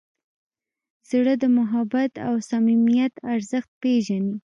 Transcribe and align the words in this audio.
زړه 1.09 1.33
د 1.43 1.43
محبت 1.57 2.11
او 2.27 2.33
صمیمیت 2.49 3.13
ارزښت 3.33 3.69
پېژني. 3.81 4.35